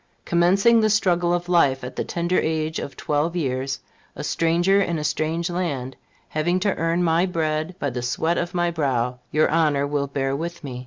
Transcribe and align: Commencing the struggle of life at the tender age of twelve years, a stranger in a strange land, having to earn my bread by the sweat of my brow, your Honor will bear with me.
Commencing 0.25 0.79
the 0.79 0.89
struggle 0.89 1.31
of 1.31 1.47
life 1.47 1.83
at 1.83 1.95
the 1.95 2.03
tender 2.03 2.39
age 2.39 2.79
of 2.79 2.97
twelve 2.97 3.35
years, 3.35 3.81
a 4.15 4.23
stranger 4.23 4.81
in 4.81 4.97
a 4.97 5.03
strange 5.03 5.47
land, 5.47 5.95
having 6.29 6.59
to 6.61 6.75
earn 6.75 7.03
my 7.03 7.23
bread 7.27 7.75
by 7.77 7.91
the 7.91 8.01
sweat 8.01 8.39
of 8.39 8.55
my 8.55 8.71
brow, 8.71 9.19
your 9.29 9.47
Honor 9.51 9.85
will 9.85 10.07
bear 10.07 10.35
with 10.35 10.63
me. 10.63 10.79